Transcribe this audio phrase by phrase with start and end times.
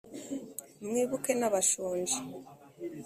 [0.85, 2.17] mwibuke n’abashonji